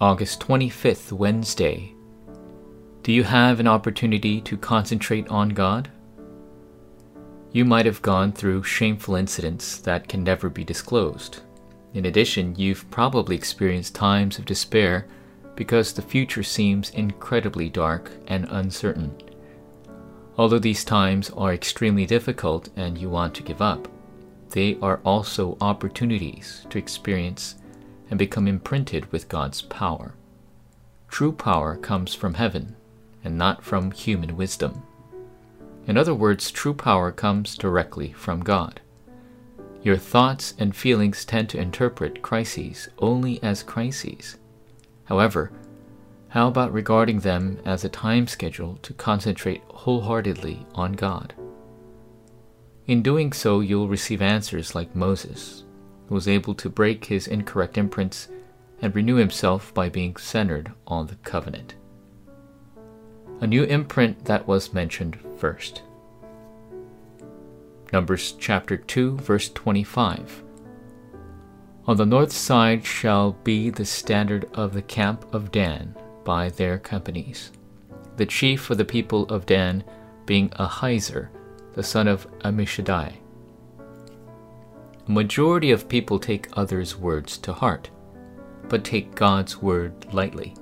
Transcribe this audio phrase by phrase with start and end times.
[0.00, 1.94] August 25th, Wednesday.
[3.04, 5.88] Do you have an opportunity to concentrate on God?
[7.52, 11.42] You might have gone through shameful incidents that can never be disclosed.
[11.92, 15.06] In addition, you've probably experienced times of despair
[15.54, 19.16] because the future seems incredibly dark and uncertain.
[20.36, 23.86] Although these times are extremely difficult and you want to give up,
[24.50, 27.54] they are also opportunities to experience
[28.10, 30.14] and become imprinted with God's power.
[31.08, 32.76] True power comes from heaven
[33.22, 34.82] and not from human wisdom.
[35.86, 38.80] In other words, true power comes directly from God.
[39.82, 44.38] Your thoughts and feelings tend to interpret crises only as crises.
[45.04, 45.52] However,
[46.28, 51.34] how about regarding them as a time schedule to concentrate wholeheartedly on God?
[52.86, 55.64] In doing so, you'll receive answers like Moses,
[56.08, 58.28] was able to break his incorrect imprints
[58.80, 61.74] and renew himself by being centered on the covenant.
[63.40, 65.82] A new imprint that was mentioned first.
[67.92, 70.42] Numbers chapter 2, verse 25.
[71.86, 76.78] On the north side shall be the standard of the camp of Dan by their
[76.78, 77.52] companies.
[78.16, 79.84] The chief of the people of Dan
[80.24, 81.28] being Ahiezer,
[81.74, 83.18] the son of Ammishaddai.
[85.06, 87.90] Majority of people take others' words to heart,
[88.70, 90.54] but take God's word lightly.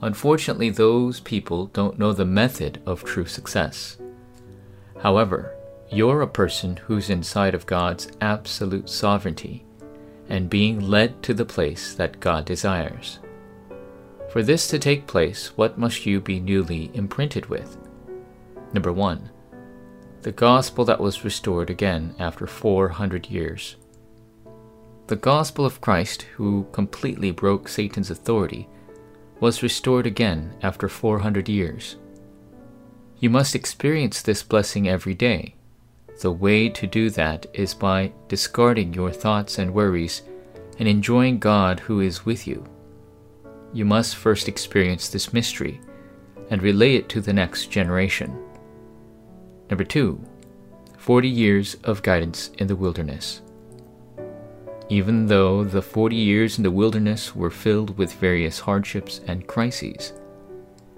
[0.00, 3.98] Unfortunately, those people don't know the method of true success.
[5.00, 5.54] However,
[5.90, 9.64] you're a person who's inside of God's absolute sovereignty
[10.28, 13.20] and being led to the place that God desires.
[14.30, 17.76] For this to take place, what must you be newly imprinted with?
[18.72, 19.30] Number one,
[20.22, 23.74] the gospel that was restored again after 400 years.
[25.08, 28.68] The gospel of Christ, who completely broke Satan's authority,
[29.40, 31.96] was restored again after 400 years.
[33.18, 35.56] You must experience this blessing every day.
[36.20, 40.22] The way to do that is by discarding your thoughts and worries
[40.78, 42.64] and enjoying God who is with you.
[43.72, 45.80] You must first experience this mystery
[46.48, 48.38] and relay it to the next generation.
[49.72, 50.20] Number two,
[50.98, 53.40] 40 years of guidance in the wilderness.
[54.90, 60.12] Even though the 40 years in the wilderness were filled with various hardships and crises,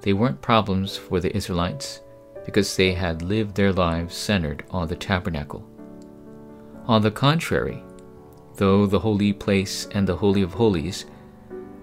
[0.00, 2.00] they weren't problems for the Israelites
[2.44, 5.64] because they had lived their lives centered on the tabernacle.
[6.86, 7.84] On the contrary,
[8.56, 11.04] though the holy place and the Holy of Holies,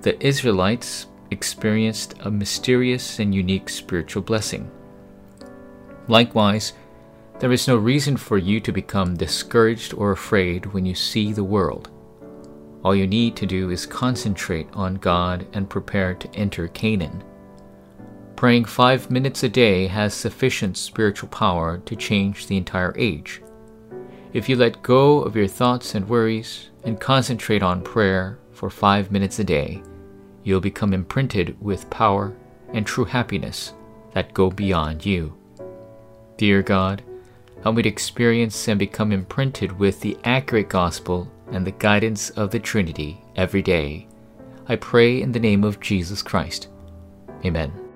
[0.00, 4.70] the Israelites experienced a mysterious and unique spiritual blessing.
[6.10, 6.72] Likewise,
[7.38, 11.44] there is no reason for you to become discouraged or afraid when you see the
[11.44, 11.88] world.
[12.82, 17.22] All you need to do is concentrate on God and prepare to enter Canaan.
[18.34, 23.40] Praying five minutes a day has sufficient spiritual power to change the entire age.
[24.32, 29.12] If you let go of your thoughts and worries and concentrate on prayer for five
[29.12, 29.80] minutes a day,
[30.42, 32.36] you'll become imprinted with power
[32.72, 33.74] and true happiness
[34.12, 35.39] that go beyond you.
[36.40, 37.02] Dear God,
[37.62, 42.50] help me to experience and become imprinted with the accurate gospel and the guidance of
[42.50, 44.08] the Trinity every day.
[44.66, 46.68] I pray in the name of Jesus Christ.
[47.44, 47.89] Amen.